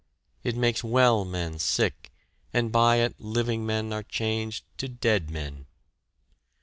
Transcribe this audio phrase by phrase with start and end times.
[0.43, 2.11] It makes well men sick,
[2.51, 5.67] and by it living men are changed to dead men.